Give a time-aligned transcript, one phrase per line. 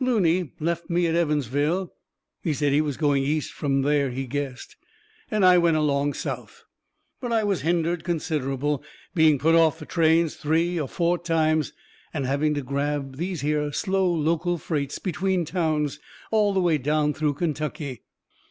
[0.00, 1.94] Looney left me at Evansville.
[2.42, 4.76] He said he was going east from there, he guessed.
[5.30, 6.64] And I went along south.
[7.22, 11.72] But I was hindered considerable, being put off of trains three or four times,
[12.12, 15.98] and having to grab these here slow local freights between towns
[16.30, 18.02] all the way down through Kentuckey.